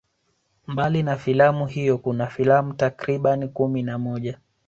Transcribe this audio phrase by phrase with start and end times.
[0.67, 4.39] Mbali na filamu hiyo kuna filamu takribani kumi na moja